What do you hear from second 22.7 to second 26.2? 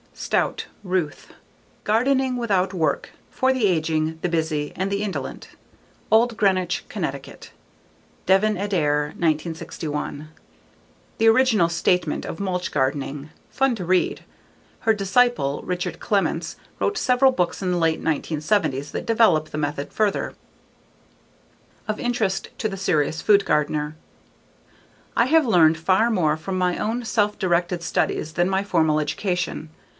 serious food gardener I have learned far